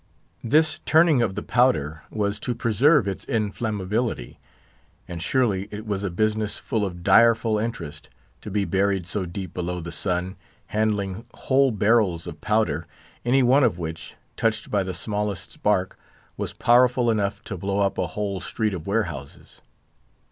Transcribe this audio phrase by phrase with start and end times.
[0.43, 4.39] This turning of the powder was to preserve its inflammability.
[5.07, 8.09] And surely it was a business full of direful interest,
[8.41, 10.37] to be buried so deep below the sun,
[10.73, 12.87] handling whole barrels of powder,
[13.23, 15.99] any one of which, touched by the smallest spark,
[16.35, 19.61] was powerful enough to blow up a whole street of warehouses.